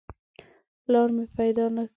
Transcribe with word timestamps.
پلار 0.83 1.07
مې 1.15 1.25
پیدا 1.37 1.65
نه 1.75 1.83
کړ. 1.85 1.89